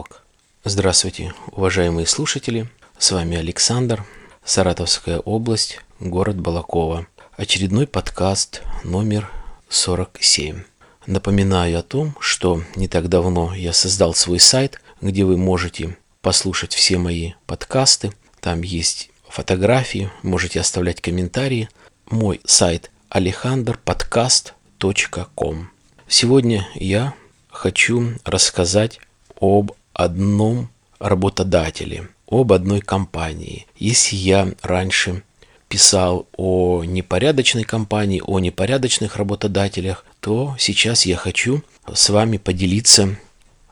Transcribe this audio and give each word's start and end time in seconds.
денек. 0.00 0.22
Здравствуйте, 0.64 1.34
уважаемые 1.52 2.06
слушатели. 2.06 2.66
С 2.98 3.12
вами 3.12 3.36
Александр, 3.36 4.04
Саратовская 4.44 5.20
область, 5.20 5.78
город 6.00 6.40
Балакова. 6.40 7.06
Очередной 7.36 7.86
подкаст 7.86 8.62
номер 8.84 9.30
47. 9.68 10.64
Напоминаю 11.06 11.78
о 11.78 11.82
том, 11.82 12.14
что 12.20 12.62
не 12.76 12.88
так 12.88 13.08
давно 13.08 13.54
я 13.54 13.72
создал 13.72 14.12
свой 14.14 14.38
сайт, 14.38 14.82
где 15.00 15.24
вы 15.24 15.38
можете 15.38 15.96
послушать 16.20 16.74
все 16.74 16.98
мои 16.98 17.32
подкасты. 17.46 18.12
Там 18.40 18.60
есть 18.62 19.10
фотографии, 19.28 20.10
можете 20.22 20.60
оставлять 20.60 21.00
комментарии. 21.00 21.70
Мой 22.10 22.42
сайт 22.44 22.90
alejandropodcast.com. 23.10 25.70
Сегодня 26.06 26.68
я 26.74 27.14
хочу 27.50 28.12
рассказать 28.24 29.00
об 29.40 29.72
одном 30.02 30.68
работодателе, 30.98 32.08
об 32.28 32.52
одной 32.52 32.80
компании. 32.80 33.66
Если 33.76 34.16
я 34.16 34.52
раньше 34.62 35.22
писал 35.68 36.26
о 36.36 36.84
непорядочной 36.84 37.64
компании, 37.64 38.22
о 38.24 38.38
непорядочных 38.40 39.16
работодателях, 39.16 40.04
то 40.20 40.56
сейчас 40.58 41.06
я 41.06 41.16
хочу 41.16 41.62
с 41.92 42.10
вами 42.10 42.36
поделиться 42.36 43.16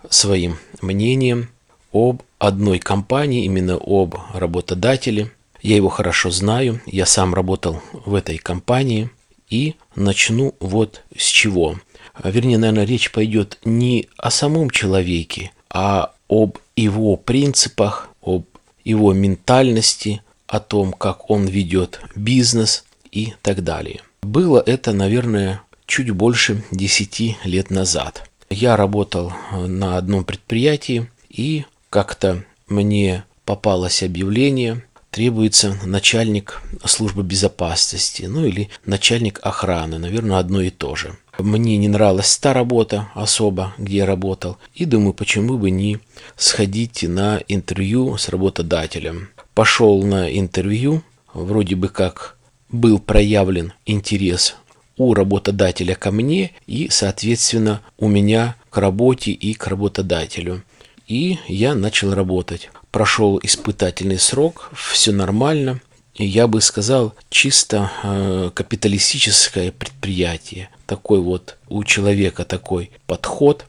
своим 0.09 0.59
мнением 0.81 1.49
об 1.93 2.23
одной 2.39 2.79
компании, 2.79 3.45
именно 3.45 3.77
об 3.77 4.15
работодателе. 4.33 5.33
Я 5.61 5.77
его 5.77 5.89
хорошо 5.89 6.31
знаю, 6.31 6.81
я 6.87 7.05
сам 7.05 7.35
работал 7.35 7.83
в 7.93 8.15
этой 8.15 8.39
компании 8.39 9.11
и 9.51 9.75
начну 9.97 10.55
вот 10.61 11.03
с 11.17 11.27
чего. 11.27 11.77
Вернее, 12.23 12.59
наверное, 12.59 12.85
речь 12.85 13.11
пойдет 13.11 13.59
не 13.65 14.09
о 14.17 14.31
самом 14.31 14.71
человеке, 14.71 15.51
а 15.71 16.13
об 16.29 16.59
его 16.77 17.17
принципах, 17.17 18.09
об 18.23 18.45
его 18.85 19.13
ментальности, 19.13 20.23
о 20.47 20.61
том, 20.61 20.93
как 20.93 21.31
он 21.31 21.47
ведет 21.47 22.01
бизнес 22.15 22.85
и 23.11 23.35
так 23.43 23.63
далее. 23.63 24.01
Было 24.23 24.63
это, 24.65 24.93
наверное, 24.93 25.63
чуть 25.87 26.11
больше 26.11 26.65
10 26.71 27.45
лет 27.45 27.71
назад. 27.71 28.29
Я 28.51 28.77
работал 28.77 29.33
на 29.53 29.99
одном 29.99 30.25
предприятии, 30.25 31.11
и 31.29 31.65
как-то 31.91 32.45
мне 32.67 33.25
попалось 33.45 34.03
объявление, 34.03 34.85
требуется 35.11 35.77
начальник 35.85 36.63
службы 36.85 37.23
безопасности, 37.23 38.25
ну 38.25 38.45
или 38.45 38.71
начальник 38.85 39.41
охраны, 39.43 39.99
наверное, 39.99 40.39
одно 40.39 40.61
и 40.61 40.71
то 40.71 40.97
же. 40.97 41.17
Мне 41.39 41.77
не 41.77 41.87
нравилась 41.87 42.37
та 42.37 42.53
работа 42.53 43.09
особо, 43.15 43.73
где 43.79 43.99
я 43.99 44.07
работал, 44.07 44.59
и 44.75 44.85
думаю, 44.85 45.15
почему 45.15 45.57
бы 45.57 45.71
не 45.71 46.01
сходить 46.37 47.05
на 47.05 47.41
интервью 47.47 48.17
с 48.17 48.29
работодателем. 48.29 49.29
Пошел 49.55 50.03
на 50.03 50.29
интервью, 50.37 51.03
вроде 51.33 51.77
бы 51.77 51.89
как 51.89 52.37
был 52.71 52.99
проявлен 52.99 53.73
интерес 53.87 54.57
у 54.97 55.15
работодателя 55.15 55.95
ко 55.95 56.11
мне 56.11 56.51
и, 56.67 56.89
соответственно, 56.91 57.83
у 57.99 58.09
меня 58.09 58.57
к 58.69 58.79
работе 58.79 59.31
и 59.31 59.55
к 59.55 59.69
работодателю. 59.69 60.65
И 61.07 61.39
я 61.47 61.77
начал 61.77 62.15
работать. 62.15 62.71
Прошел 62.91 63.39
испытательный 63.43 64.19
срок, 64.19 64.71
все 64.75 65.13
нормально. 65.13 65.81
Я 66.19 66.49
бы 66.49 66.61
сказал, 66.61 67.15
чисто 67.31 67.93
э, 68.03 68.51
капиталистическое 68.53 69.71
предприятие. 69.71 70.69
Такой 70.85 71.21
вот 71.21 71.57
у 71.69 71.85
человека 71.85 72.45
такой 72.45 72.91
подход. 73.07 73.65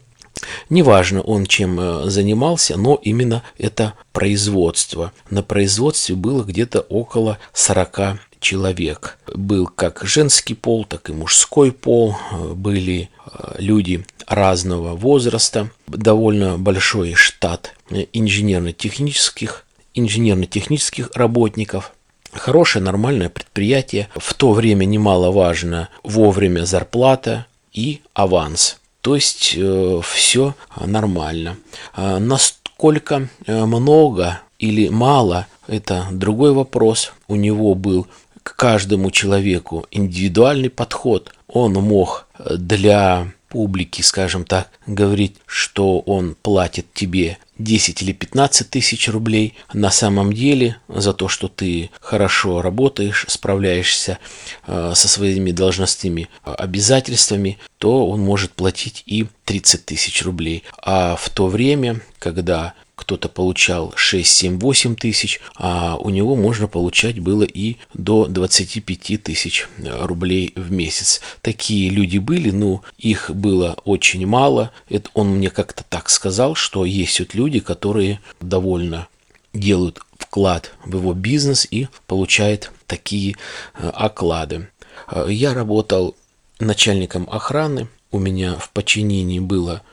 Неважно 0.68 1.22
он 1.22 1.46
чем 1.46 1.80
э, 1.80 2.10
занимался, 2.10 2.76
но 2.76 3.00
именно 3.04 3.44
это 3.60 3.94
производство. 4.14 5.12
На 5.30 5.44
производстве 5.44 6.16
было 6.16 6.44
где-то 6.44 6.80
около 6.80 7.38
40 7.54 8.20
человек. 8.40 9.20
Был 9.28 9.68
как 9.68 10.02
женский 10.04 10.56
пол, 10.56 10.86
так 10.86 11.12
и 11.12 11.14
мужской 11.14 11.72
пол. 11.72 12.16
Э, 12.32 12.54
были 12.56 13.12
люди 13.60 14.04
разного 14.26 14.96
возраста. 14.96 15.70
Довольно 15.86 16.58
большой 16.58 17.14
штат 17.14 17.76
инженерно-технических 17.92 19.66
инженерно-технических 19.94 21.12
работников– 21.14 21.94
Хорошее, 22.34 22.84
нормальное 22.84 23.30
предприятие. 23.30 24.10
В 24.16 24.34
то 24.34 24.52
время 24.54 24.86
немаловажно 24.86 25.90
вовремя 26.04 26.66
зарплата 26.66 27.48
и 27.74 28.02
аванс. 28.14 28.78
То 29.02 29.16
есть 29.16 29.56
э, 29.58 30.02
все 30.04 30.56
нормально. 30.80 31.58
А 31.94 32.20
насколько 32.20 33.30
э, 33.46 33.66
много 33.66 34.42
или 34.60 34.90
мало, 34.90 35.48
это 35.68 36.08
другой 36.12 36.54
вопрос. 36.54 37.14
У 37.28 37.36
него 37.36 37.76
был 37.76 38.08
к 38.44 38.56
каждому 38.56 39.10
человеку 39.12 39.86
индивидуальный 39.92 40.70
подход. 40.70 41.34
Он 41.48 41.74
мог 41.74 42.28
для 42.38 43.32
публики, 43.50 44.02
скажем 44.02 44.46
так, 44.46 44.70
говорить, 44.86 45.36
что 45.46 46.00
он 46.00 46.36
платит 46.42 46.94
тебе 46.94 47.38
10 47.58 48.02
или 48.02 48.14
15 48.14 48.70
тысяч 48.70 49.10
рублей. 49.10 49.56
На 49.74 49.92
самом 49.92 50.32
деле 50.32 50.78
за 50.88 51.14
то, 51.14 51.28
что 51.28 51.48
ты 51.48 51.90
хорошо 52.00 52.62
работаешь, 52.62 53.26
справляешься 53.28 54.18
э, 54.66 54.94
со 54.96 55.08
своими 55.08 55.52
должностными 55.52 56.30
обязательствами, 56.44 57.58
то 57.78 58.08
он 58.08 58.22
может 58.22 58.52
платить 58.54 59.04
и 59.06 59.28
30 59.46 59.86
тысяч 59.86 60.24
рублей. 60.24 60.64
А 60.82 61.16
в 61.16 61.30
то 61.30 61.48
время, 61.48 62.02
когда 62.18 62.74
кто-то 63.00 63.30
получал 63.30 63.94
6, 63.96 64.30
7, 64.30 64.60
8 64.60 64.96
тысяч, 64.98 65.40
а 65.56 65.96
у 65.96 66.10
него 66.10 66.36
можно 66.36 66.68
получать 66.68 67.20
было 67.22 67.44
и 67.44 67.78
до 67.94 68.26
25 68.26 69.24
тысяч 69.24 69.70
э, 69.78 70.06
рублей 70.06 70.52
в 70.58 70.70
месяц. 70.70 71.22
Такие 71.42 71.90
люди 71.90 72.18
были, 72.18 72.52
но 72.52 72.84
их 72.98 73.32
было 73.34 73.78
очень 73.86 74.28
мало. 74.28 74.72
Это 74.90 75.10
он 75.14 75.30
мне 75.30 75.50
как-то 75.50 75.86
так 75.88 76.10
сказал, 76.10 76.56
что 76.56 76.84
есть 76.84 77.22
вот 77.22 77.34
люди, 77.34 77.62
которые 77.62 78.20
довольно 78.42 79.08
делают 79.54 80.02
вклад 80.18 80.74
в 80.84 80.94
его 80.98 81.14
бизнес 81.14 81.66
и 81.72 81.88
получают 82.06 82.70
такие 82.86 83.38
э, 83.76 83.90
оклады. 83.96 84.68
Э, 85.10 85.26
я 85.30 85.54
работал 85.54 86.18
начальником 86.60 87.30
охраны, 87.32 87.88
у 88.12 88.20
меня 88.20 88.56
в 88.56 88.72
подчинении 88.72 89.40
было 89.40 89.84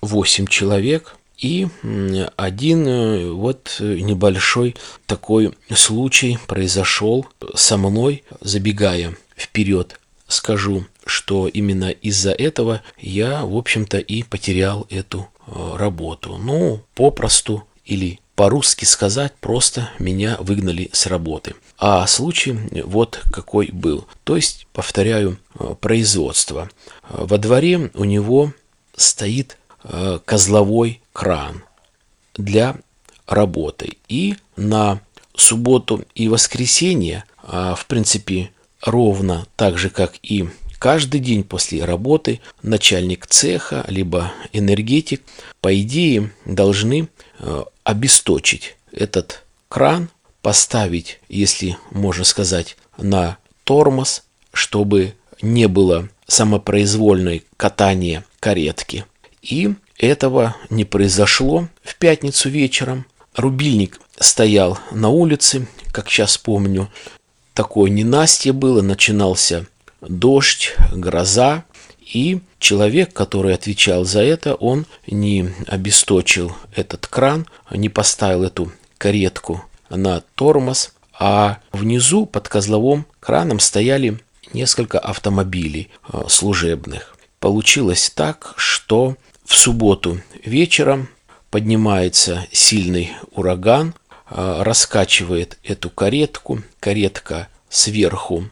8 0.00 0.46
человек– 0.46 1.16
и 1.44 1.68
один 2.36 2.88
э, 2.88 3.30
вот 3.30 3.76
небольшой 3.78 4.76
такой 5.04 5.52
случай 5.74 6.38
произошел 6.46 7.26
со 7.54 7.76
мной, 7.76 8.24
забегая 8.40 9.14
вперед, 9.36 10.00
скажу, 10.26 10.86
что 11.04 11.46
именно 11.46 11.90
из-за 11.90 12.32
этого 12.32 12.80
я, 12.98 13.44
в 13.44 13.58
общем-то, 13.58 13.98
и 13.98 14.22
потерял 14.22 14.86
эту 14.88 15.28
э, 15.46 15.76
работу. 15.76 16.38
Ну, 16.38 16.80
попросту 16.94 17.64
или 17.84 18.20
по-русски 18.36 18.86
сказать, 18.86 19.34
просто 19.38 19.90
меня 19.98 20.38
выгнали 20.40 20.88
с 20.92 21.06
работы. 21.06 21.56
А 21.76 22.06
случай 22.06 22.58
вот 22.84 23.20
какой 23.30 23.68
был. 23.70 24.06
То 24.24 24.36
есть, 24.36 24.66
повторяю, 24.72 25.36
э, 25.58 25.74
производство. 25.78 26.70
Во 27.10 27.36
дворе 27.36 27.90
у 27.92 28.04
него 28.04 28.54
стоит 28.96 29.58
козловой 30.24 31.02
кран 31.14 31.62
для 32.36 32.76
работы. 33.26 33.96
И 34.08 34.36
на 34.56 35.00
субботу 35.34 36.04
и 36.14 36.28
воскресенье, 36.28 37.24
а, 37.42 37.74
в 37.74 37.86
принципе, 37.86 38.50
ровно 38.82 39.46
так 39.56 39.78
же, 39.78 39.88
как 39.88 40.16
и 40.22 40.46
каждый 40.78 41.20
день 41.20 41.44
после 41.44 41.84
работы, 41.84 42.40
начальник 42.62 43.26
цеха, 43.26 43.84
либо 43.88 44.32
энергетик, 44.52 45.22
по 45.62 45.80
идее, 45.80 46.30
должны 46.44 47.08
а, 47.38 47.64
обесточить 47.84 48.76
этот 48.92 49.44
кран, 49.68 50.10
поставить, 50.42 51.20
если 51.30 51.78
можно 51.90 52.24
сказать, 52.24 52.76
на 52.98 53.38
тормоз, 53.64 54.24
чтобы 54.52 55.14
не 55.40 55.68
было 55.68 56.08
самопроизвольной 56.26 57.44
катания 57.56 58.24
каретки. 58.40 59.06
И 59.42 59.74
этого 59.98 60.56
не 60.70 60.84
произошло 60.84 61.68
в 61.82 61.96
пятницу 61.96 62.48
вечером. 62.48 63.06
Рубильник 63.34 64.00
стоял 64.18 64.78
на 64.92 65.08
улице, 65.08 65.66
как 65.92 66.08
сейчас 66.08 66.38
помню. 66.38 66.90
Такое 67.52 67.90
ненастье 67.90 68.52
было, 68.52 68.82
начинался 68.82 69.66
дождь, 70.00 70.74
гроза. 70.92 71.64
И 72.12 72.40
человек, 72.58 73.12
который 73.12 73.54
отвечал 73.54 74.04
за 74.04 74.22
это, 74.22 74.54
он 74.54 74.86
не 75.06 75.50
обесточил 75.66 76.54
этот 76.74 77.06
кран, 77.06 77.46
не 77.70 77.88
поставил 77.88 78.44
эту 78.44 78.72
каретку 78.98 79.64
на 79.88 80.20
тормоз, 80.34 80.92
а 81.18 81.58
внизу 81.72 82.26
под 82.26 82.48
козловым 82.48 83.06
краном 83.20 83.58
стояли 83.58 84.20
несколько 84.52 84.98
автомобилей 84.98 85.90
э, 86.12 86.24
служебных. 86.28 87.16
Получилось 87.40 88.10
так, 88.14 88.54
что 88.56 89.16
в 89.44 89.54
субботу 89.54 90.20
вечером 90.44 91.08
поднимается 91.50 92.46
сильный 92.52 93.12
ураган, 93.32 93.94
раскачивает 94.28 95.58
эту 95.62 95.90
каретку, 95.90 96.62
каретка 96.80 97.48
сверху 97.68 98.44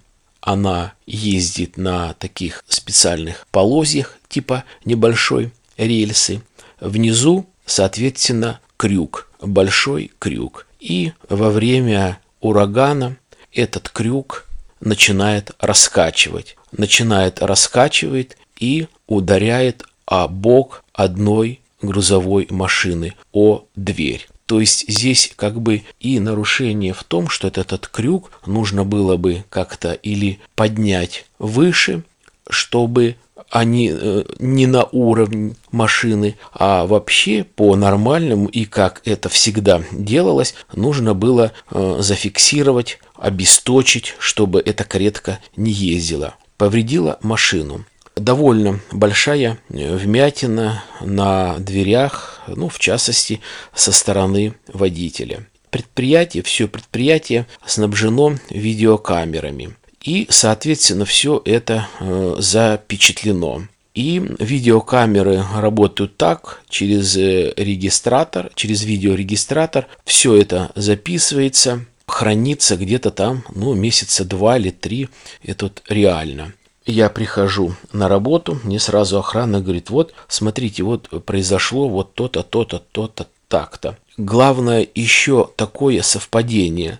она 0.42 0.94
ездит 1.06 1.76
на 1.76 2.14
таких 2.14 2.64
специальных 2.68 3.46
полозьях, 3.52 4.18
типа 4.28 4.64
небольшой 4.84 5.52
рельсы. 5.78 6.42
Внизу, 6.80 7.46
соответственно, 7.64 8.60
крюк, 8.76 9.30
большой 9.40 10.10
крюк. 10.18 10.66
И 10.80 11.12
во 11.28 11.50
время 11.50 12.18
урагана 12.40 13.16
этот 13.52 13.88
крюк 13.88 14.48
начинает 14.80 15.52
раскачивать. 15.60 16.56
Начинает 16.72 17.40
раскачивать 17.40 18.36
и 18.58 18.88
ударяет 19.06 19.84
о 20.12 20.28
бок 20.28 20.84
одной 20.92 21.60
грузовой 21.80 22.46
машины, 22.50 23.14
о 23.32 23.64
дверь. 23.74 24.28
То 24.44 24.60
есть 24.60 24.84
здесь 24.86 25.32
как 25.36 25.58
бы 25.58 25.84
и 26.00 26.20
нарушение 26.20 26.92
в 26.92 27.02
том, 27.02 27.30
что 27.30 27.48
этот, 27.48 27.72
этот 27.72 27.88
крюк 27.88 28.30
нужно 28.44 28.84
было 28.84 29.16
бы 29.16 29.44
как-то 29.48 29.94
или 29.94 30.38
поднять 30.54 31.24
выше, 31.38 32.02
чтобы 32.46 33.16
они 33.48 33.90
э, 33.90 34.24
не 34.38 34.66
на 34.66 34.84
уровне 34.92 35.56
машины, 35.70 36.36
а 36.52 36.84
вообще 36.84 37.44
по 37.44 37.74
нормальному 37.74 38.48
и 38.48 38.66
как 38.66 39.00
это 39.06 39.30
всегда 39.30 39.82
делалось, 39.92 40.54
нужно 40.74 41.14
было 41.14 41.52
э, 41.70 41.96
зафиксировать, 42.00 42.98
обесточить, 43.14 44.14
чтобы 44.18 44.60
эта 44.60 44.84
каретка 44.84 45.38
не 45.56 45.72
ездила. 45.72 46.34
Повредила 46.58 47.18
машину 47.22 47.86
довольно 48.16 48.80
большая 48.90 49.58
э, 49.68 49.96
вмятина 49.96 50.84
на 51.00 51.58
дверях, 51.58 52.42
ну, 52.46 52.68
в 52.68 52.78
частности, 52.78 53.40
со 53.74 53.92
стороны 53.92 54.54
водителя. 54.72 55.46
Предприятие, 55.70 56.42
все 56.42 56.68
предприятие 56.68 57.46
снабжено 57.64 58.36
видеокамерами. 58.50 59.74
И, 60.02 60.26
соответственно, 60.30 61.04
все 61.04 61.40
это 61.44 61.88
э, 62.00 62.36
запечатлено. 62.38 63.62
И 63.94 64.22
видеокамеры 64.38 65.44
работают 65.54 66.16
так, 66.16 66.62
через 66.68 67.16
э, 67.16 67.52
регистратор, 67.56 68.50
через 68.54 68.84
видеорегистратор. 68.84 69.86
Все 70.04 70.34
это 70.36 70.72
записывается, 70.74 71.84
хранится 72.06 72.76
где-то 72.76 73.10
там, 73.10 73.44
ну, 73.54 73.74
месяца 73.74 74.24
два 74.24 74.58
или 74.58 74.70
три. 74.70 75.08
Это 75.42 75.66
вот 75.66 75.82
реально 75.88 76.52
я 76.86 77.08
прихожу 77.08 77.74
на 77.92 78.08
работу, 78.08 78.58
мне 78.64 78.78
сразу 78.78 79.18
охрана 79.18 79.60
говорит, 79.60 79.90
вот, 79.90 80.14
смотрите, 80.28 80.82
вот 80.82 81.08
произошло 81.24 81.88
вот 81.88 82.14
то-то, 82.14 82.42
то-то, 82.42 82.82
то-то, 82.92 83.26
так-то. 83.48 83.96
Главное 84.16 84.86
еще 84.94 85.48
такое 85.56 86.02
совпадение. 86.02 86.98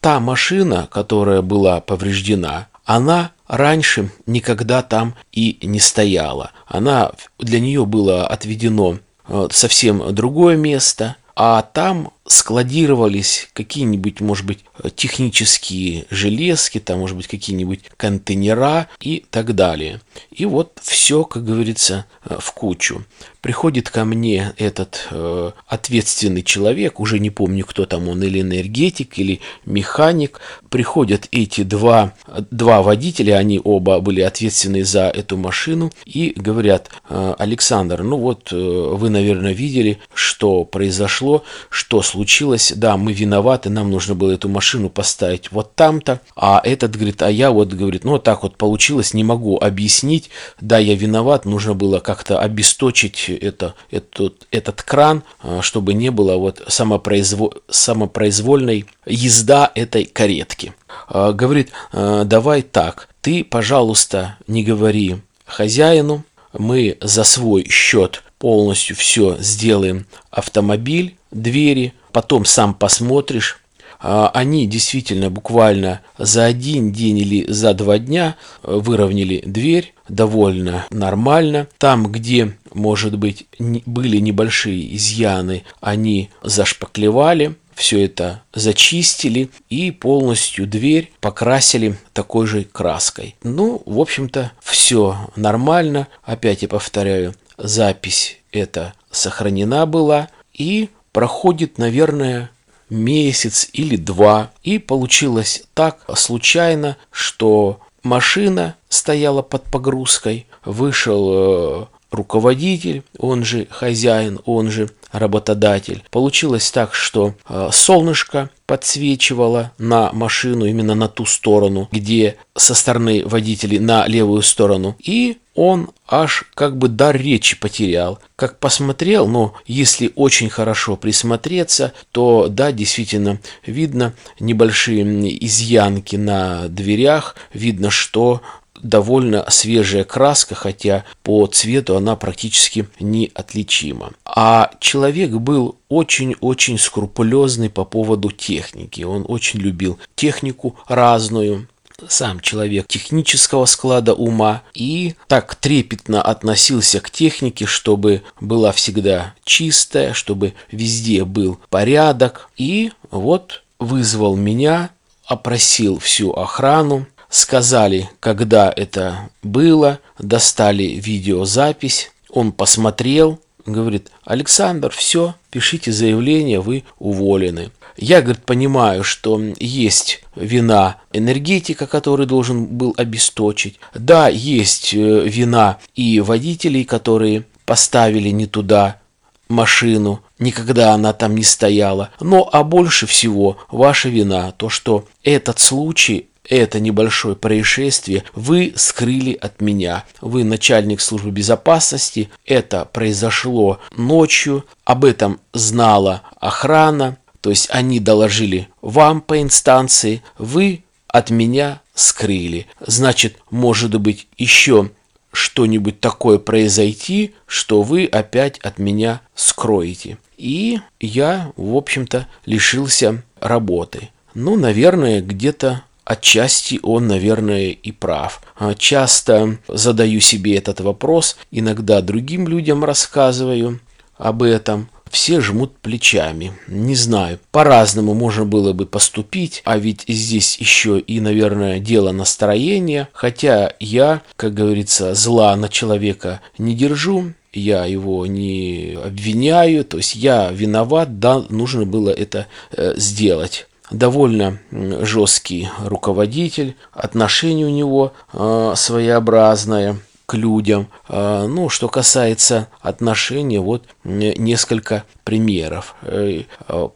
Та 0.00 0.18
машина, 0.20 0.88
которая 0.90 1.42
была 1.42 1.80
повреждена, 1.80 2.68
она 2.84 3.32
раньше 3.46 4.10
никогда 4.26 4.82
там 4.82 5.14
и 5.32 5.58
не 5.62 5.78
стояла. 5.78 6.52
Она, 6.66 7.12
для 7.38 7.60
нее 7.60 7.84
было 7.84 8.26
отведено 8.26 8.98
э, 9.28 9.48
совсем 9.50 10.14
другое 10.14 10.56
место, 10.56 11.16
а 11.36 11.62
там 11.62 12.12
складировались 12.26 13.48
какие-нибудь, 13.52 14.20
может 14.20 14.46
быть, 14.46 14.60
технические 14.94 16.06
железки, 16.10 16.78
там, 16.78 17.00
может 17.00 17.16
быть, 17.16 17.26
какие-нибудь 17.26 17.80
контейнера 17.96 18.88
и 19.00 19.24
так 19.30 19.54
далее. 19.54 20.00
И 20.30 20.44
вот 20.44 20.78
все, 20.82 21.24
как 21.24 21.44
говорится, 21.44 22.06
э, 22.24 22.36
в 22.38 22.52
кучу. 22.52 23.04
Приходит 23.40 23.88
ко 23.88 24.04
мне 24.04 24.52
этот 24.58 25.08
э, 25.10 25.52
ответственный 25.66 26.42
человек, 26.42 27.00
уже 27.00 27.18
не 27.18 27.30
помню, 27.30 27.64
кто 27.64 27.86
там 27.86 28.08
он, 28.08 28.22
или 28.22 28.42
энергетик, 28.42 29.18
или 29.18 29.40
механик. 29.64 30.40
Приходят 30.68 31.26
эти 31.32 31.62
два, 31.62 32.12
два 32.50 32.82
водителя, 32.82 33.38
они 33.38 33.58
оба 33.62 34.00
были 34.00 34.20
ответственны 34.20 34.84
за 34.84 35.08
эту 35.08 35.38
машину, 35.38 35.90
и 36.04 36.34
говорят, 36.36 36.90
э, 37.08 37.34
Александр, 37.38 38.02
ну 38.02 38.18
вот 38.18 38.52
э, 38.52 38.56
вы, 38.56 39.08
наверное, 39.08 39.52
видели, 39.52 39.98
что 40.12 40.64
произошло, 40.64 41.42
что 41.70 42.02
случилось 42.02 42.19
случилось, 42.20 42.74
да, 42.76 42.98
мы 42.98 43.14
виноваты, 43.14 43.70
нам 43.70 43.90
нужно 43.90 44.14
было 44.14 44.32
эту 44.32 44.50
машину 44.50 44.90
поставить 44.90 45.50
вот 45.50 45.74
там-то, 45.74 46.20
а 46.36 46.60
этот 46.62 46.94
говорит, 46.94 47.22
а 47.22 47.30
я 47.30 47.50
вот, 47.50 47.72
говорит, 47.72 48.04
ну, 48.04 48.18
так 48.18 48.42
вот 48.42 48.58
получилось, 48.58 49.14
не 49.14 49.24
могу 49.24 49.56
объяснить, 49.58 50.28
да, 50.60 50.78
я 50.78 50.94
виноват, 50.96 51.46
нужно 51.46 51.72
было 51.72 51.98
как-то 52.00 52.38
обесточить 52.38 53.30
это, 53.30 53.74
этот, 53.90 54.46
этот 54.50 54.82
кран, 54.82 55.22
а, 55.42 55.62
чтобы 55.62 55.94
не 55.94 56.10
было 56.10 56.36
вот 56.36 56.62
самопроизво... 56.68 57.52
самопроизвольной 57.70 58.84
езда 59.06 59.72
этой 59.74 60.04
каретки. 60.04 60.74
А, 61.08 61.32
говорит, 61.32 61.70
«А, 61.94 62.24
давай 62.24 62.60
так, 62.60 63.08
ты, 63.22 63.44
пожалуйста, 63.44 64.36
не 64.46 64.62
говори 64.62 65.16
хозяину, 65.46 66.24
мы 66.52 66.98
за 67.00 67.24
свой 67.24 67.66
счет 67.70 68.22
полностью 68.40 68.96
все 68.96 69.36
сделаем 69.38 70.06
автомобиль, 70.30 71.14
двери, 71.30 71.92
потом 72.10 72.44
сам 72.44 72.74
посмотришь. 72.74 73.60
А, 74.02 74.30
они 74.32 74.66
действительно 74.66 75.28
буквально 75.28 76.00
за 76.16 76.46
один 76.46 76.90
день 76.90 77.18
или 77.18 77.44
за 77.52 77.74
два 77.74 77.98
дня 77.98 78.36
э, 78.62 78.72
выровняли 78.72 79.42
дверь 79.44 79.92
довольно 80.08 80.86
нормально. 80.90 81.68
Там, 81.76 82.10
где, 82.10 82.56
может 82.72 83.18
быть, 83.18 83.46
были 83.58 84.16
небольшие 84.16 84.96
изъяны, 84.96 85.64
они 85.82 86.30
зашпаклевали, 86.42 87.56
все 87.74 88.04
это 88.04 88.42
зачистили 88.54 89.50
и 89.68 89.90
полностью 89.90 90.66
дверь 90.66 91.12
покрасили 91.20 91.98
такой 92.14 92.46
же 92.46 92.64
краской. 92.64 93.36
Ну, 93.42 93.82
в 93.84 94.00
общем-то, 94.00 94.52
все 94.62 95.30
нормально. 95.36 96.08
Опять 96.22 96.62
я 96.62 96.68
повторяю, 96.68 97.34
запись 97.60 98.38
эта 98.52 98.94
сохранена 99.10 99.86
была. 99.86 100.28
И 100.52 100.90
проходит, 101.12 101.78
наверное, 101.78 102.50
месяц 102.88 103.68
или 103.72 103.96
два. 103.96 104.50
И 104.62 104.78
получилось 104.78 105.64
так 105.74 106.00
случайно, 106.16 106.96
что 107.10 107.80
машина 108.02 108.76
стояла 108.88 109.42
под 109.42 109.64
погрузкой, 109.64 110.46
вышел 110.64 111.30
э, 111.32 111.86
руководитель, 112.10 113.02
он 113.18 113.44
же 113.44 113.66
хозяин, 113.70 114.40
он 114.44 114.70
же 114.70 114.90
работодатель. 115.12 116.04
Получилось 116.10 116.70
так, 116.70 116.94
что 116.94 117.34
э, 117.48 117.68
солнышко 117.72 118.50
подсвечивало 118.66 119.72
на 119.78 120.12
машину 120.12 120.64
именно 120.64 120.94
на 120.94 121.08
ту 121.08 121.26
сторону, 121.26 121.88
где 121.90 122.36
со 122.56 122.74
стороны 122.74 123.26
водителей 123.26 123.80
на 123.80 124.06
левую 124.06 124.42
сторону. 124.42 124.96
И 125.00 125.38
он 125.54 125.90
аж 126.06 126.44
как 126.54 126.78
бы 126.78 126.88
дар 126.88 127.16
речи 127.16 127.58
потерял. 127.58 128.20
Как 128.36 128.60
посмотрел, 128.60 129.26
но 129.26 129.54
если 129.66 130.12
очень 130.14 130.48
хорошо 130.48 130.96
присмотреться, 130.96 131.92
то 132.12 132.46
да, 132.48 132.70
действительно 132.70 133.40
видно 133.66 134.14
небольшие 134.38 135.02
изъянки 135.44 136.14
на 136.16 136.68
дверях, 136.68 137.34
видно, 137.52 137.90
что 137.90 138.40
довольно 138.82 139.44
свежая 139.48 140.04
краска, 140.04 140.54
хотя 140.54 141.04
по 141.22 141.46
цвету 141.46 141.96
она 141.96 142.16
практически 142.16 142.88
неотличима. 142.98 144.12
А 144.24 144.70
человек 144.80 145.30
был 145.32 145.76
очень-очень 145.88 146.78
скрупулезный 146.78 147.70
по 147.70 147.84
поводу 147.84 148.30
техники. 148.30 149.02
Он 149.02 149.24
очень 149.28 149.60
любил 149.60 149.98
технику 150.14 150.76
разную, 150.88 151.68
сам 152.08 152.40
человек 152.40 152.86
технического 152.88 153.66
склада 153.66 154.14
ума 154.14 154.62
и 154.74 155.14
так 155.26 155.54
трепетно 155.54 156.22
относился 156.22 157.00
к 157.00 157.10
технике, 157.10 157.66
чтобы 157.66 158.22
была 158.40 158.72
всегда 158.72 159.34
чистая, 159.44 160.12
чтобы 160.12 160.54
везде 160.70 161.24
был 161.24 161.58
порядок. 161.68 162.48
И 162.56 162.92
вот 163.10 163.62
вызвал 163.78 164.36
меня, 164.36 164.90
опросил 165.26 165.98
всю 165.98 166.32
охрану, 166.32 167.06
сказали, 167.30 168.10
когда 168.20 168.72
это 168.74 169.30
было, 169.42 170.00
достали 170.18 170.82
видеозапись, 170.84 172.12
он 172.28 172.52
посмотрел, 172.52 173.40
говорит, 173.64 174.10
Александр, 174.24 174.90
все, 174.90 175.34
пишите 175.50 175.92
заявление, 175.92 176.60
вы 176.60 176.84
уволены. 176.98 177.70
Я, 177.96 178.22
говорит, 178.22 178.44
понимаю, 178.44 179.04
что 179.04 179.40
есть 179.58 180.22
вина 180.34 180.96
энергетика, 181.12 181.86
который 181.86 182.26
должен 182.26 182.66
был 182.66 182.94
обесточить. 182.96 183.78
Да, 183.94 184.28
есть 184.28 184.94
э, 184.94 185.28
вина 185.28 185.78
и 185.94 186.20
водителей, 186.20 186.84
которые 186.84 187.44
поставили 187.66 188.30
не 188.30 188.46
туда 188.46 189.00
машину, 189.48 190.22
никогда 190.38 190.94
она 190.94 191.12
там 191.12 191.36
не 191.36 191.42
стояла. 191.42 192.10
Но, 192.20 192.48
а 192.50 192.64
больше 192.64 193.06
всего 193.06 193.58
ваша 193.70 194.08
вина, 194.08 194.52
то, 194.52 194.70
что 194.70 195.06
этот 195.22 195.58
случай 195.58 196.29
это 196.44 196.80
небольшое 196.80 197.36
происшествие 197.36 198.24
вы 198.34 198.72
скрыли 198.76 199.32
от 199.32 199.60
меня. 199.60 200.04
Вы 200.20 200.44
начальник 200.44 201.00
службы 201.00 201.30
безопасности. 201.30 202.30
Это 202.44 202.84
произошло 202.84 203.80
ночью. 203.96 204.64
Об 204.84 205.04
этом 205.04 205.40
знала 205.52 206.22
охрана. 206.40 207.18
То 207.40 207.50
есть 207.50 207.68
они 207.70 208.00
доложили 208.00 208.68
вам 208.80 209.20
по 209.20 209.40
инстанции. 209.40 210.22
Вы 210.38 210.84
от 211.08 211.30
меня 211.30 211.80
скрыли. 211.94 212.66
Значит, 212.80 213.36
может 213.50 213.98
быть 214.00 214.26
еще 214.36 214.90
что-нибудь 215.32 216.00
такое 216.00 216.38
произойти, 216.38 217.34
что 217.46 217.82
вы 217.82 218.06
опять 218.06 218.58
от 218.58 218.78
меня 218.78 219.20
скроете. 219.34 220.18
И 220.36 220.80
я, 220.98 221.52
в 221.56 221.76
общем-то, 221.76 222.26
лишился 222.46 223.22
работы. 223.40 224.08
Ну, 224.34 224.56
наверное, 224.56 225.20
где-то 225.20 225.82
отчасти 226.04 226.80
он, 226.82 227.08
наверное, 227.08 227.70
и 227.70 227.92
прав. 227.92 228.42
А 228.56 228.74
часто 228.74 229.58
задаю 229.68 230.20
себе 230.20 230.56
этот 230.56 230.80
вопрос, 230.80 231.36
иногда 231.50 232.00
другим 232.00 232.48
людям 232.48 232.84
рассказываю 232.84 233.80
об 234.16 234.42
этом. 234.42 234.88
Все 235.10 235.40
жмут 235.40 235.76
плечами. 235.78 236.52
Не 236.68 236.94
знаю, 236.94 237.40
по-разному 237.50 238.14
можно 238.14 238.44
было 238.44 238.72
бы 238.72 238.86
поступить, 238.86 239.60
а 239.64 239.76
ведь 239.76 240.04
здесь 240.06 240.56
еще 240.58 241.00
и, 241.00 241.20
наверное, 241.20 241.80
дело 241.80 242.12
настроения. 242.12 243.08
Хотя 243.12 243.72
я, 243.80 244.22
как 244.36 244.54
говорится, 244.54 245.14
зла 245.14 245.56
на 245.56 245.68
человека 245.68 246.40
не 246.58 246.76
держу, 246.76 247.32
я 247.52 247.84
его 247.86 248.26
не 248.26 248.96
обвиняю, 249.04 249.84
то 249.84 249.96
есть 249.96 250.14
я 250.14 250.50
виноват, 250.52 251.18
да, 251.18 251.44
нужно 251.48 251.84
было 251.84 252.10
это 252.10 252.46
э, 252.70 252.94
сделать 252.96 253.66
довольно 253.90 254.58
жесткий 254.70 255.68
руководитель, 255.84 256.76
отношение 256.92 257.66
у 257.66 257.70
него 257.70 258.12
э, 258.32 258.72
своеобразное 258.76 259.96
к 260.26 260.34
людям. 260.34 260.88
Э, 261.08 261.46
ну, 261.48 261.68
что 261.68 261.88
касается 261.88 262.68
отношений, 262.80 263.58
вот 263.58 263.84
несколько 264.04 265.04
примеров. 265.24 265.94
Э, 266.02 266.42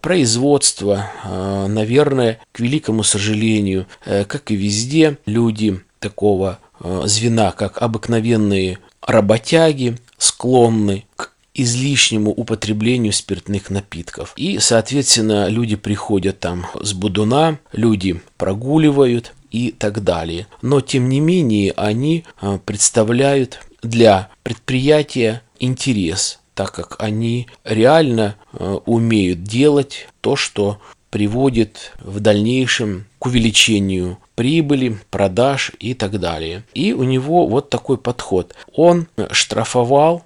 производство, 0.00 1.10
э, 1.24 1.66
наверное, 1.68 2.40
к 2.52 2.60
великому 2.60 3.02
сожалению, 3.02 3.86
э, 4.04 4.24
как 4.24 4.50
и 4.50 4.56
везде, 4.56 5.18
люди 5.26 5.80
такого 5.98 6.58
звена, 7.04 7.52
как 7.52 7.80
обыкновенные 7.80 8.78
работяги, 9.00 9.96
склонны 10.18 11.06
к 11.16 11.33
излишнему 11.54 12.30
употреблению 12.30 13.12
спиртных 13.12 13.70
напитков. 13.70 14.32
И, 14.36 14.58
соответственно, 14.58 15.48
люди 15.48 15.76
приходят 15.76 16.40
там 16.40 16.66
с 16.80 16.92
будуна, 16.92 17.58
люди 17.72 18.20
прогуливают 18.36 19.32
и 19.50 19.70
так 19.70 20.02
далее. 20.02 20.48
Но, 20.62 20.80
тем 20.80 21.08
не 21.08 21.20
менее, 21.20 21.72
они 21.76 22.24
а, 22.40 22.58
представляют 22.58 23.60
для 23.82 24.30
предприятия 24.42 25.42
интерес, 25.60 26.40
так 26.54 26.72
как 26.72 26.96
они 26.98 27.46
реально 27.62 28.34
а, 28.52 28.76
умеют 28.84 29.44
делать 29.44 30.08
то, 30.20 30.34
что 30.34 30.80
приводит 31.10 31.92
в 32.00 32.18
дальнейшем 32.18 33.06
к 33.20 33.26
увеличению 33.26 34.18
прибыли, 34.34 34.98
продаж 35.10 35.70
и 35.78 35.94
так 35.94 36.18
далее. 36.18 36.64
И 36.74 36.92
у 36.92 37.04
него 37.04 37.46
вот 37.46 37.70
такой 37.70 37.98
подход. 37.98 38.54
Он 38.74 39.06
штрафовал 39.30 40.24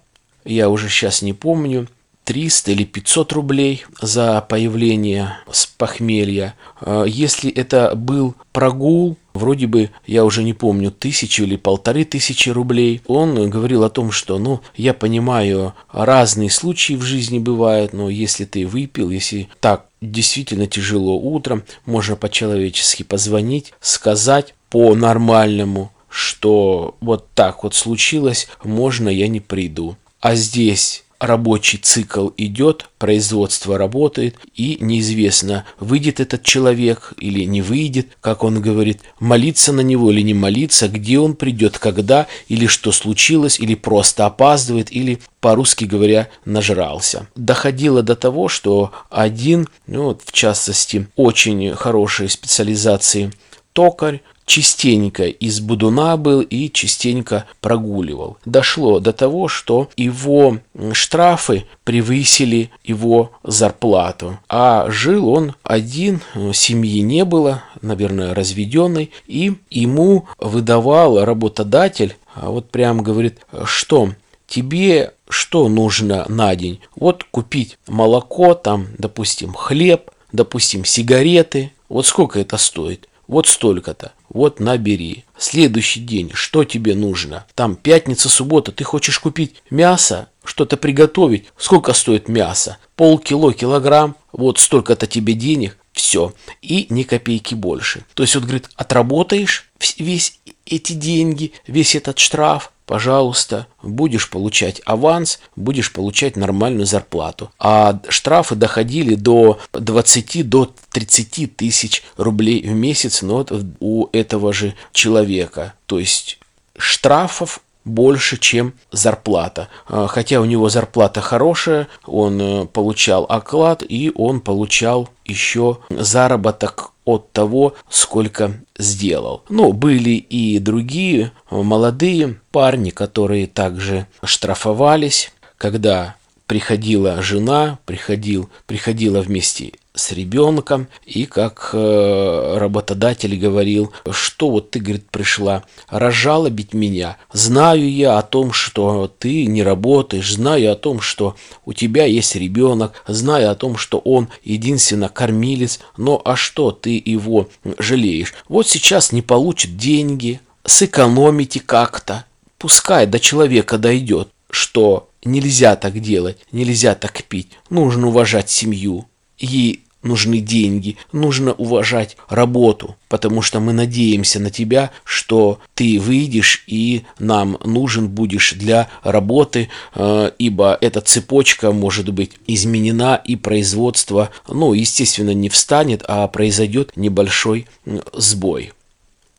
я 0.49 0.69
уже 0.69 0.89
сейчас 0.89 1.23
не 1.23 1.33
помню, 1.33 1.89
300 2.29 2.73
или 2.73 2.85
500 2.85 3.33
рублей 3.33 3.85
за 4.03 4.43
появление 4.43 5.39
с 5.51 5.65
похмелья. 5.65 6.55
А, 6.79 7.05
если 7.05 7.51
это 7.51 7.95
был 7.95 8.35
прогул, 8.53 9.17
вроде 9.33 9.67
бы, 9.67 9.89
я 10.07 10.27
уже 10.27 10.43
не 10.43 10.53
помню, 10.53 10.91
тысячу 10.91 11.45
или 11.45 11.57
полторы 11.57 12.05
тысячи 12.05 12.51
рублей, 12.51 13.01
он 13.07 13.49
говорил 13.49 13.83
о 13.83 13.89
том, 13.89 14.11
что, 14.11 14.39
ну, 14.39 14.61
я 14.77 14.93
понимаю, 14.93 15.73
разные 15.91 16.51
случаи 16.51 16.95
в 16.95 17.03
жизни 17.03 17.39
бывают, 17.39 17.95
но 17.95 18.11
если 18.11 18.45
ты 18.45 18.67
выпил, 18.67 19.09
если 19.09 19.49
так 19.61 19.87
действительно 20.03 20.67
тяжело 20.67 21.19
утром, 21.19 21.63
можно 21.87 22.15
по-человечески 22.15 23.05
позвонить, 23.05 23.73
сказать 23.81 24.55
по-нормальному, 24.69 25.93
что 26.11 26.95
вот 27.01 27.27
так 27.35 27.63
вот 27.63 27.75
случилось, 27.75 28.49
можно 28.65 29.09
я 29.09 29.29
не 29.29 29.41
приду 29.41 29.97
а 30.21 30.35
здесь 30.35 31.05
рабочий 31.19 31.79
цикл 31.79 32.31
идет, 32.37 32.89
производство 32.99 33.77
работает, 33.77 34.37
и 34.55 34.79
неизвестно, 34.81 35.65
выйдет 35.81 36.21
этот 36.21 36.43
человек 36.43 37.13
или 37.19 37.45
не 37.45 37.61
выйдет, 37.63 38.17
как 38.21 38.45
он 38.45 38.61
говорит, 38.61 39.01
молиться 39.19 39.73
на 39.73 39.81
него 39.81 40.11
или 40.11 40.21
не 40.23 40.35
молиться, 40.35 40.89
где 40.89 41.19
он 41.19 41.35
придет, 41.35 41.79
когда, 41.79 42.27
или 42.49 42.67
что 42.67 42.93
случилось, 42.93 43.59
или 43.59 43.75
просто 43.75 44.27
опаздывает, 44.27 44.93
или, 44.93 45.21
по-русски 45.41 45.85
говоря, 45.85 46.29
нажрался. 46.45 47.29
Доходило 47.35 48.03
до 48.03 48.15
того, 48.15 48.49
что 48.49 48.93
один, 49.11 49.69
ну, 49.87 50.19
в 50.25 50.33
частности, 50.33 51.09
очень 51.17 51.75
хорошей 51.75 52.29
специализации 52.29 53.33
токарь, 53.73 54.23
частенько 54.49 55.25
из 55.27 55.61
Будуна 55.61 56.17
был 56.17 56.41
и 56.41 56.71
частенько 56.73 57.45
прогуливал. 57.61 58.39
Дошло 58.47 58.99
до 58.99 59.13
того, 59.13 59.47
что 59.47 59.91
его 59.97 60.59
штрафы 60.93 61.67
превысили 61.85 62.71
его 62.83 63.31
зарплату. 63.45 64.39
А 64.49 64.91
жил 64.91 65.29
он 65.29 65.55
один, 65.63 66.23
семьи 66.55 67.01
не 67.01 67.25
было, 67.25 67.63
наверное, 67.83 68.35
разведенный, 68.35 69.13
и 69.27 69.55
ему 69.71 70.27
выдавал 70.39 71.25
работодатель, 71.25 72.17
а 72.35 72.51
вот 72.51 72.71
прям 72.71 73.03
говорит, 73.03 73.41
что 73.65 74.15
тебе 74.47 75.13
что 75.29 75.69
нужно 75.69 76.25
на 76.29 76.57
день? 76.57 76.81
Вот 76.97 77.23
купить 77.25 77.79
молоко, 77.87 78.55
там, 78.55 78.87
допустим, 78.97 79.53
хлеб, 79.53 80.11
допустим, 80.33 80.87
сигареты. 80.87 81.73
Вот 81.91 82.07
сколько 82.07 82.41
это 82.41 82.57
стоит? 82.57 83.09
Вот 83.27 83.47
столько-то. 83.47 84.13
Вот 84.29 84.61
набери. 84.61 85.25
Следующий 85.37 86.01
день, 86.01 86.31
что 86.35 86.65
тебе 86.65 86.95
нужно? 86.95 87.47
Там 87.55 87.77
пятница, 87.77 88.29
суббота, 88.29 88.73
ты 88.73 88.85
хочешь 88.85 89.19
купить 89.19 89.63
мясо, 89.71 90.29
что-то 90.45 90.77
приготовить. 90.77 91.47
Сколько 91.57 91.93
стоит 91.93 92.29
мясо? 92.29 92.79
Полкило, 92.97 93.53
килограмм. 93.53 94.17
Вот 94.33 94.59
столько-то 94.59 95.07
тебе 95.07 95.35
денег. 95.35 95.79
Все. 95.99 96.33
И 96.63 96.87
ни 96.91 97.03
копейки 97.03 97.57
больше. 97.57 98.05
То 98.15 98.23
есть, 98.23 98.37
вот, 98.37 98.45
говорит, 98.45 98.71
отработаешь 98.77 99.69
весь 99.99 100.39
эти 100.65 100.93
деньги, 100.93 101.51
весь 101.67 101.97
этот 101.97 102.21
штраф, 102.21 102.71
пожалуйста, 102.87 103.67
будешь 103.83 104.31
получать 104.31 104.81
аванс, 104.85 105.41
будешь 105.57 105.93
получать 105.93 106.37
нормальную 106.37 106.87
зарплату. 106.87 107.51
А 107.59 108.01
штрафы 108.09 108.55
доходили 108.55 109.17
до 109.17 109.59
20 109.73 110.49
до 110.49 110.73
30 110.93 111.57
тысяч 111.57 112.05
рублей 112.17 112.63
в 112.63 112.75
месяц 112.75 113.23
но 113.23 113.39
вот 113.39 113.53
у 113.81 114.09
этого 114.13 114.53
же 114.53 114.75
человека. 114.93 115.75
То 115.87 115.99
есть 115.99 116.39
штрафов 116.77 117.61
больше, 117.85 118.39
чем 118.39 118.75
зарплата. 118.93 119.69
А, 119.87 120.07
хотя 120.07 120.41
у 120.41 120.45
него 120.45 120.69
зарплата 120.69 121.21
хорошая, 121.21 121.89
он 122.07 122.41
э, 122.41 122.67
получал 122.67 123.25
оклад 123.29 123.83
и 123.89 124.13
он 124.15 124.41
получал 124.41 125.09
еще 125.25 125.79
заработок 125.91 126.93
от 127.05 127.33
того, 127.33 127.75
сколько 127.89 128.53
сделал. 128.77 129.43
Но 129.49 129.73
были 129.73 130.11
и 130.11 130.59
другие 130.59 131.33
молодые 131.51 132.39
парни, 132.51 132.91
которые 132.91 133.47
также 133.47 134.07
штрафовались, 134.23 135.33
когда 135.57 136.17
приходила 136.47 137.23
жена, 137.23 137.79
приходил, 137.85 138.51
приходила 138.67 139.21
вместе 139.21 139.73
с 139.99 140.13
ребенком, 140.13 140.89
и 141.05 141.27
как 141.27 141.71
э, 141.73 142.57
работодатель 142.59 143.37
говорил, 143.37 143.93
что 144.11 144.51
вот 144.51 144.71
ты, 144.71 144.81
говорит, 144.81 145.11
пришла 145.11 145.65
разжалобить 145.89 146.73
меня. 146.73 147.17
Знаю 147.33 147.91
я 147.91 148.19
о 148.19 148.23
том, 148.23 148.53
что 148.53 149.13
ты 149.19 149.47
не 149.47 149.63
работаешь, 149.63 150.33
знаю 150.33 150.73
о 150.73 150.77
том, 150.77 151.01
что 151.01 151.37
у 151.65 151.73
тебя 151.73 152.05
есть 152.05 152.37
ребенок, 152.37 152.93
знаю 153.07 153.51
о 153.51 153.55
том, 153.55 153.77
что 153.77 153.99
он 153.99 154.29
единственно 154.45 155.09
кормилец, 155.09 155.81
но 155.97 156.23
а 156.25 156.37
что 156.37 156.71
ты 156.71 157.03
его 157.05 157.49
жалеешь? 157.79 158.35
Вот 158.49 158.69
сейчас 158.69 159.13
не 159.13 159.23
получит 159.23 159.77
деньги, 159.77 160.41
сэкономите 160.65 161.61
как-то. 161.61 162.25
Пускай 162.59 163.07
до 163.07 163.19
человека 163.19 163.79
дойдет, 163.79 164.29
что 164.51 165.09
нельзя 165.25 165.77
так 165.77 166.01
делать, 166.01 166.39
нельзя 166.53 166.95
так 166.95 167.23
пить, 167.25 167.51
нужно 167.71 168.09
уважать 168.09 168.51
семью. 168.51 169.07
И 169.39 169.83
нужны 170.03 170.41
деньги, 170.41 170.97
нужно 171.13 171.53
уважать 171.53 172.17
работу, 172.29 172.97
потому 173.09 173.43
что 173.43 173.61
мы 173.61 173.73
надеемся 173.73 174.41
на 174.41 174.51
тебя, 174.51 174.91
что 175.05 175.61
ты 175.75 175.99
выйдешь 175.99 176.65
и 176.67 177.05
нам 177.19 177.59
нужен 177.65 178.09
будешь 178.09 178.53
для 178.53 178.89
работы, 179.03 179.69
э, 179.95 180.31
ибо 180.39 180.79
эта 180.81 181.01
цепочка 181.01 181.73
может 181.73 182.11
быть 182.11 182.33
изменена 182.47 183.17
и 183.17 183.37
производство, 183.37 184.31
ну, 184.47 184.73
естественно, 184.73 185.35
не 185.35 185.49
встанет, 185.49 186.03
а 186.07 186.27
произойдет 186.29 186.97
небольшой 186.97 187.67
сбой. 188.13 188.73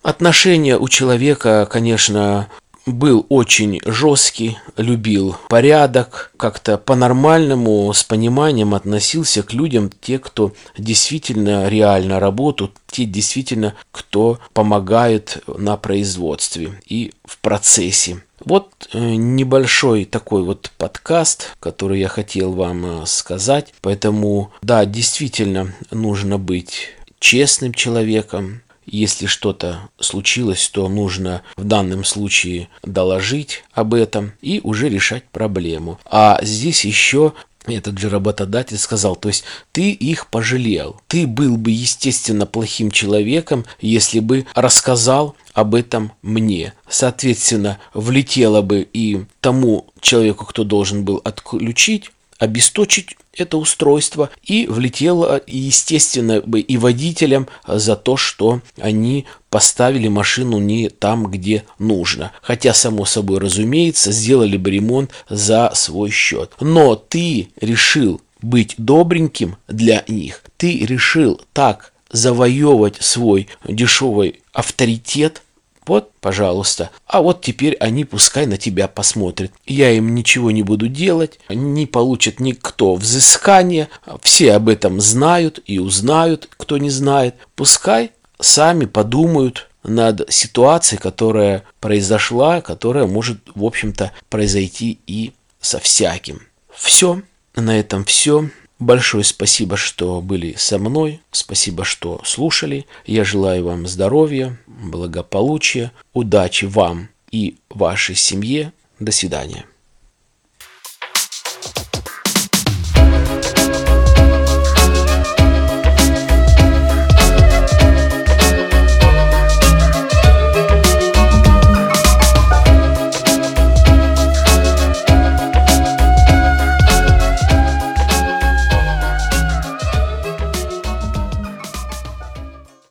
Отношения 0.02 0.78
у 0.78 0.88
человека, 0.88 1.68
конечно, 1.70 2.48
был 2.94 3.26
очень 3.30 3.80
жесткий, 3.86 4.58
любил 4.78 5.36
порядок, 5.50 6.32
как-то 6.38 6.78
по-нормальному, 6.78 7.92
с 7.94 8.04
пониманием 8.04 8.74
относился 8.74 9.44
к 9.44 9.54
людям, 9.54 9.92
те, 10.02 10.20
кто 10.20 10.54
действительно 10.78 11.68
реально 11.68 12.20
работают, 12.20 12.72
те 12.88 13.06
действительно, 13.06 13.76
кто 13.92 14.40
помогает 14.54 15.44
на 15.48 15.78
производстве 15.78 16.82
и 16.88 17.14
в 17.26 17.38
процессе. 17.40 18.22
Вот 18.44 18.90
э, 18.94 19.00
небольшой 19.00 20.06
такой 20.06 20.44
вот 20.44 20.72
подкаст, 20.78 21.56
который 21.60 22.00
я 22.00 22.08
хотел 22.08 22.54
вам 22.54 23.04
э, 23.04 23.06
сказать. 23.06 23.74
Поэтому, 23.82 24.52
да, 24.62 24.86
действительно 24.86 25.74
нужно 25.92 26.38
быть 26.38 26.90
честным 27.20 27.74
человеком, 27.74 28.62
если 28.92 29.26
что-то 29.26 29.90
случилось, 30.00 30.68
то 30.70 30.88
нужно 30.90 31.42
в 31.56 31.64
данном 31.64 32.04
случае 32.04 32.70
доложить 32.84 33.64
об 33.74 33.94
этом 33.94 34.34
и 34.42 34.62
уже 34.64 34.90
решать 34.90 35.24
проблему. 35.30 36.00
А 36.06 36.40
здесь 36.42 36.86
еще 36.86 37.34
этот 37.66 37.98
же 37.98 38.10
работодатель 38.10 38.78
сказал, 38.78 39.16
то 39.16 39.30
есть 39.30 39.44
ты 39.72 39.92
их 39.92 40.28
пожалел. 40.28 41.02
Ты 41.08 41.28
был 41.28 41.58
бы, 41.58 41.72
естественно, 41.72 42.46
плохим 42.46 42.90
человеком, 42.92 43.66
если 43.82 44.20
бы 44.20 44.46
рассказал 44.56 45.36
об 45.54 45.76
этом 45.76 46.14
мне. 46.22 46.74
Соответственно, 46.88 47.78
влетело 47.94 48.62
бы 48.62 48.88
и 48.92 49.26
тому 49.42 49.88
человеку, 50.02 50.46
кто 50.46 50.64
должен 50.64 51.04
был 51.04 51.22
отключить, 51.24 52.12
обесточить 52.40 53.18
это 53.34 53.58
устройство 53.58 54.30
и 54.44 54.66
влетело, 54.68 55.42
естественно, 55.46 56.42
бы 56.42 56.62
и 56.62 56.78
водителям 56.78 57.48
за 57.68 57.96
то, 57.96 58.18
что 58.18 58.62
они 58.80 59.26
поставили 59.50 60.08
машину 60.08 60.58
не 60.58 60.90
там, 60.90 61.28
где 61.28 61.64
нужно. 61.78 62.32
Хотя, 62.42 62.74
само 62.74 63.06
собой 63.06 63.40
разумеется, 63.40 64.12
сделали 64.12 64.58
бы 64.58 64.72
ремонт 64.72 65.12
за 65.30 65.72
свой 65.76 66.10
счет. 66.10 66.54
Но 66.60 66.96
ты 66.96 67.50
решил 67.60 68.22
быть 68.42 68.76
добреньким 68.78 69.58
для 69.68 70.04
них. 70.08 70.44
Ты 70.58 70.80
решил 70.80 71.42
так 71.54 71.94
завоевывать 72.12 72.98
свой 73.02 73.48
дешевый 73.64 74.42
авторитет– 74.54 75.44
вот, 75.90 76.12
пожалуйста. 76.22 76.92
А 77.08 77.22
вот 77.22 77.42
теперь 77.42 77.74
они 77.78 78.06
пускай 78.06 78.46
на 78.46 78.58
тебя 78.58 78.88
посмотрят. 78.88 79.52
Я 79.66 79.90
им 79.92 80.14
ничего 80.14 80.52
не 80.52 80.62
буду 80.62 80.88
делать, 80.88 81.40
не 81.50 81.88
получат 81.88 82.40
никто 82.40 82.94
взыскания. 82.94 83.90
Все 84.22 84.54
об 84.54 84.70
этом 84.70 85.02
знают 85.02 85.60
и 85.66 85.80
узнают, 85.80 86.48
кто 86.58 86.78
не 86.78 86.92
знает. 86.92 87.36
Пускай 87.56 88.12
сами 88.40 88.86
подумают 88.86 89.68
над 89.84 90.32
ситуацией, 90.32 91.02
которая 91.02 91.64
произошла, 91.80 92.62
которая 92.62 93.08
может, 93.08 93.40
в 93.56 93.66
общем-то, 93.66 94.12
произойти 94.30 95.00
и 95.08 95.34
со 95.60 95.80
всяким. 95.80 96.44
Все, 96.72 97.24
на 97.56 97.80
этом 97.80 98.06
все. 98.06 98.50
Большое 98.80 99.26
спасибо, 99.26 99.76
что 99.76 100.22
были 100.22 100.56
со 100.58 100.80
мной. 100.80 101.20
Спасибо, 101.32 101.84
что 101.84 102.22
слушали. 102.24 102.86
Я 103.06 103.26
желаю 103.26 103.66
вам 103.66 103.86
здоровья, 103.86 104.58
благополучия, 104.68 105.92
удачи 106.14 106.64
вам 106.64 107.10
и 107.30 107.58
вашей 107.70 108.16
семье. 108.16 108.72
До 109.00 109.12
свидания. 109.12 109.66